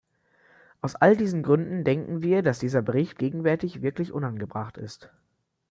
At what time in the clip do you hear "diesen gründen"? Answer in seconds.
1.15-1.83